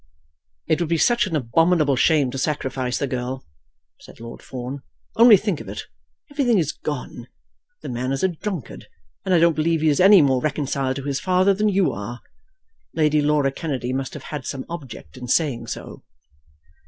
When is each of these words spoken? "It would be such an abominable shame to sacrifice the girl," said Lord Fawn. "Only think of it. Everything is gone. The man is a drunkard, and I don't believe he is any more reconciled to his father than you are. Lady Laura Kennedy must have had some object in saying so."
"It 0.65 0.79
would 0.79 0.89
be 0.89 0.97
such 0.97 1.27
an 1.27 1.35
abominable 1.35 1.95
shame 1.95 2.31
to 2.31 2.39
sacrifice 2.39 2.97
the 2.97 3.05
girl," 3.05 3.45
said 3.99 4.19
Lord 4.19 4.41
Fawn. 4.41 4.81
"Only 5.15 5.37
think 5.37 5.61
of 5.61 5.69
it. 5.69 5.83
Everything 6.31 6.57
is 6.57 6.71
gone. 6.71 7.27
The 7.83 7.89
man 7.89 8.11
is 8.11 8.23
a 8.23 8.29
drunkard, 8.29 8.87
and 9.25 9.31
I 9.31 9.37
don't 9.37 9.55
believe 9.55 9.81
he 9.81 9.89
is 9.89 9.99
any 9.99 10.23
more 10.23 10.41
reconciled 10.41 10.95
to 10.95 11.03
his 11.03 11.19
father 11.19 11.53
than 11.53 11.69
you 11.69 11.91
are. 11.93 12.19
Lady 12.95 13.21
Laura 13.21 13.51
Kennedy 13.51 13.93
must 13.93 14.15
have 14.15 14.23
had 14.33 14.43
some 14.43 14.65
object 14.69 15.17
in 15.17 15.27
saying 15.27 15.67
so." 15.67 16.01